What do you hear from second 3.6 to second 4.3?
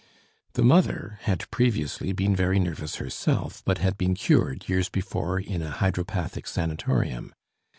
but had been